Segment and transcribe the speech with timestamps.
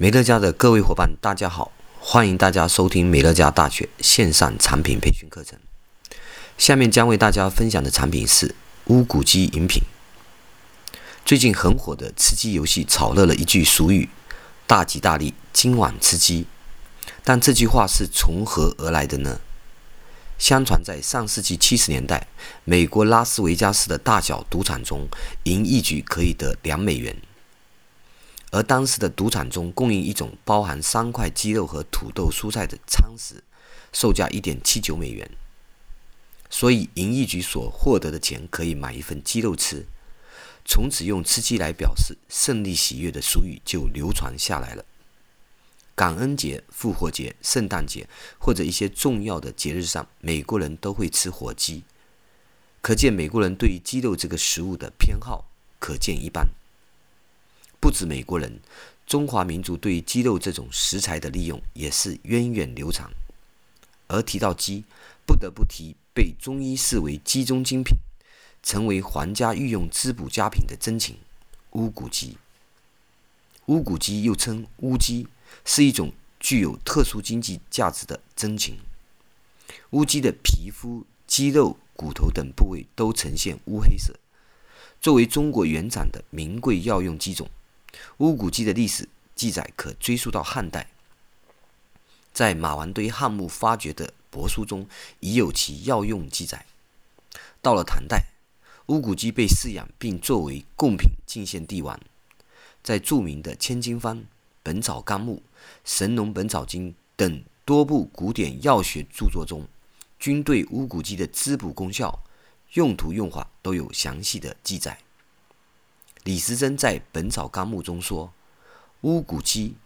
[0.00, 5.58] 美乐家的各位伙伴，大家好，欢迎大家收听美乐家大学线上产品培训课程。
[6.56, 9.82] 下面将为大家分享的产品是乌骨鸡饮品。
[11.24, 14.08] 最近很火的吃鸡游戏炒热了一句俗语
[14.68, 16.46] ：“大吉大利，今晚吃鸡。”
[17.24, 19.40] 但这句话是从何而来的呢？
[20.38, 22.28] 相传在上世纪七十年代，
[22.62, 25.08] 美国拉斯维加斯的大小赌场中，
[25.42, 27.16] 赢一局可以得两美元。
[28.50, 33.42] 而当时的赌场中供应一种包含三块鸡肉和土豆蔬菜的餐食，
[33.92, 35.30] 售价一点七九美元。
[36.50, 39.84] 所以赢一局所获得的钱可以买一份鸡肉吃。
[40.64, 44.84] 从此用吃鸡来表示胜利喜悦的俗语就流传下来了。
[45.94, 48.08] 感恩节、复活节、圣诞节
[48.38, 51.84] 或者一些重要的节日上，美国人都会吃火鸡。
[52.80, 56.48] 可见美国人对于鸡肉这个食物的偏好可见一斑。
[57.80, 58.60] 不止美国人，
[59.06, 63.10] 中华民族对鸡肉这种食材的利用也是源远流长。
[64.08, 64.84] 而提到鸡，
[65.26, 67.96] 不得不提被中医视为鸡中精品，
[68.62, 71.16] 成为皇家御用滋补佳品的珍禽——
[71.72, 72.36] 乌骨鸡。
[73.66, 75.28] 乌骨鸡又称乌鸡，
[75.64, 78.78] 是一种具有特殊经济价值的珍禽。
[79.90, 84.18] 乌鸡的皮肤、肌肉、骨头等部位都呈现乌黑色，
[85.00, 87.48] 作为中国原产的名贵药用鸡种。
[88.18, 90.88] 乌骨鸡的历史记载可追溯到汉代，
[92.32, 94.86] 在马王堆汉墓发掘的帛书中
[95.20, 96.66] 已有其药用记载。
[97.62, 98.26] 到了唐代，
[98.86, 101.98] 乌骨鸡被饲养并作为贡品进献帝王。
[102.82, 104.16] 在著名的《千金方》
[104.62, 105.36] 《本草纲目》
[105.84, 109.66] 《神农本草经》等多部古典药学著作中，
[110.18, 112.22] 均对乌骨鸡的滋补功效、
[112.74, 114.98] 用途用法都有详细的记载。
[116.28, 118.34] 李时珍在《本草纲目》中说
[119.00, 119.76] ：“乌骨鸡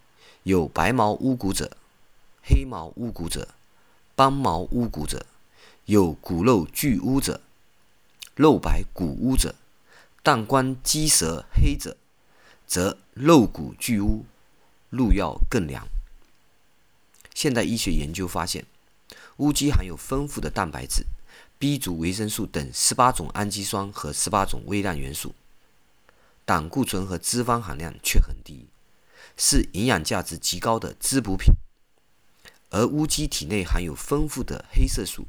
[0.43, 1.77] 有白毛乌骨者、
[2.43, 3.47] 黑毛乌骨者、
[4.13, 5.25] 斑毛乌骨者，
[5.85, 7.39] 有骨肉俱乌者、
[8.35, 9.55] 肉白骨乌者，
[10.21, 11.95] 但观鸡舌黑者，
[12.67, 14.25] 则肉骨俱乌，
[14.89, 15.87] 入药更良。”
[17.33, 18.65] 现代医学研究发现，
[19.37, 21.05] 乌鸡含有丰富的蛋白质、
[21.57, 25.33] B 族维生素等十八种氨基酸和十八种微量元素。
[26.45, 28.67] 胆固醇和脂肪含量却很低，
[29.37, 31.53] 是营养价值极高的滋补品。
[32.69, 35.27] 而乌鸡体内含有丰富的黑色素，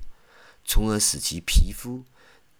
[0.64, 2.04] 从而使其皮肤、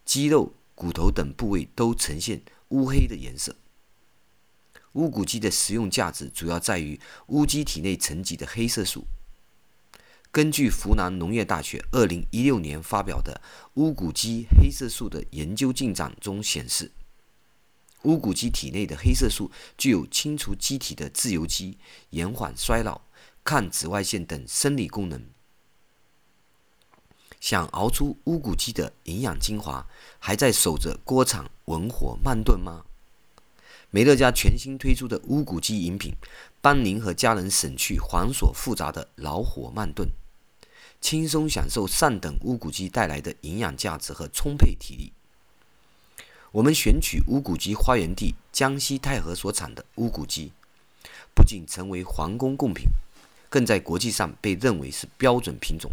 [0.05, 3.57] 肌肉、骨头等部位都呈现乌黑的颜色。
[4.93, 9.07] 乌骨鸡的食用价值主要在于乌鸡体内沉积的黑色素。
[10.31, 13.41] 根据湖南农业大学二零一六年发表的
[13.75, 16.93] 乌骨鸡黑色素的研究进展中显示。
[18.05, 21.77] 乌骨鸡体内的黑色素具有清除机体的自由基、
[22.11, 23.03] 延缓衰老、
[23.43, 25.23] 抗紫外线等生理功能。
[27.41, 29.87] 想熬出乌骨鸡的营养精华，
[30.19, 32.85] 还在守着锅厂文火慢炖吗？
[33.91, 36.15] 美乐家全新推出的乌骨鸡饮品，
[36.61, 40.09] 帮您和家人省去繁琐复杂的老火慢炖，
[41.01, 45.13] 轻松享受上等乌骨鸡带来的营养价值和充沛体力。
[46.55, 50.53] 我们选取乌骨鸡发源地江西太和所产的乌骨鸡，
[51.35, 52.85] 不仅成为皇宫贡品，
[53.51, 55.91] 更在国际上被认为是标准品种，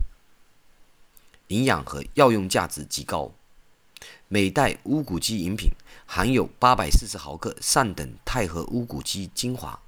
[1.48, 3.32] 营养和药用价值极高。
[4.28, 5.72] 每袋乌骨鸡饮品
[6.06, 9.80] 含有八百四十毫克上等太和乌骨鸡精华。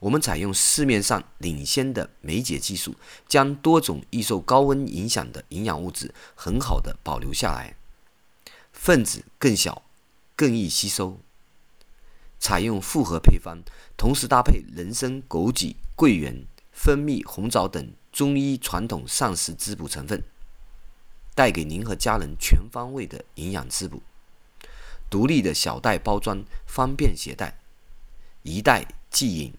[0.00, 2.94] 我们采用市面上领先的酶解技术，
[3.26, 7.74] 将多种易受高温影响的营养物质很好的保留下来。
[8.76, 9.82] 分子更小，
[10.36, 11.18] 更易吸收。
[12.38, 13.64] 采用复合配方，
[13.96, 20.22] 同时搭配人参、枸杞、桂圆、蜂蜜、红枣等中医传统膳食滋补成分，
[21.34, 24.02] 带给您和家人全方位的营养滋补。
[25.10, 27.58] 独立的小袋包装，方便携带，
[28.42, 29.54] 一袋即饮，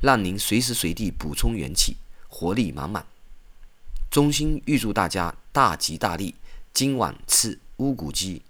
[0.00, 1.96] 让您随时随地补充元气，
[2.28, 3.04] 活力满满。
[4.10, 6.36] 衷心预祝大家大吉大利，
[6.72, 8.42] 今晚吃乌骨鸡。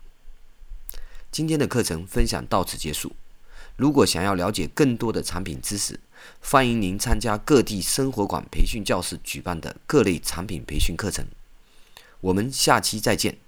[1.31, 3.13] 今天的课程分享到此结束。
[3.77, 6.01] 如果想要了解更多的产品知识，
[6.41, 11.27] 欢迎您参加各地生活馆培训教室举办的各类产品培训课程。
[12.21, 13.39] 我们下期再见。